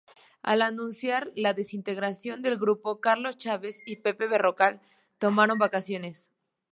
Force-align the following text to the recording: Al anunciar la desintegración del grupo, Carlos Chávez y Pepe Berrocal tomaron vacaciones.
Al 0.41 0.63
anunciar 0.63 1.31
la 1.35 1.53
desintegración 1.53 2.41
del 2.41 2.57
grupo, 2.57 2.99
Carlos 3.01 3.37
Chávez 3.37 3.77
y 3.85 3.97
Pepe 3.97 4.25
Berrocal 4.25 4.81
tomaron 5.19 5.59
vacaciones. 5.59 6.31